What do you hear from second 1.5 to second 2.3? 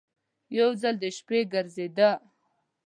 ګرځېده.